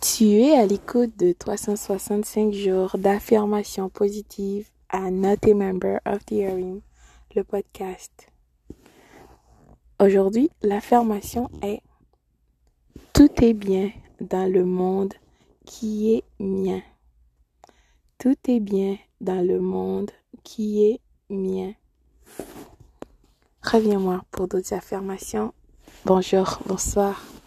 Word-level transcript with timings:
Tu 0.00 0.24
es 0.24 0.58
à 0.58 0.64
l'écoute 0.64 1.18
de 1.18 1.32
365 1.32 2.52
jours 2.54 2.96
d'affirmations 2.96 3.90
positives 3.90 4.68
à 4.88 5.10
Not 5.10 5.36
a 5.44 5.54
Member 5.54 6.00
of 6.06 6.24
the 6.24 6.32
Hearing 6.32 6.80
le 7.36 7.44
podcast. 7.44 8.28
Aujourd'hui, 10.00 10.50
l'affirmation 10.62 11.50
est 11.62 11.82
Tout 13.12 13.30
est 13.44 13.52
bien 13.52 13.90
dans 14.20 14.50
le 14.50 14.64
monde 14.64 15.12
qui 15.66 16.14
est 16.14 16.24
mien. 16.38 16.80
Tout 18.18 18.36
est 18.48 18.60
bien 18.60 18.96
dans 19.20 19.46
le 19.46 19.60
monde 19.60 20.10
qui 20.42 20.84
est 20.86 21.00
mien. 21.28 21.74
Reviens-moi 23.62 24.24
pour 24.30 24.48
d'autres 24.48 24.72
affirmations. 24.72 25.52
Bonjour, 26.06 26.60
bonsoir. 26.66 27.22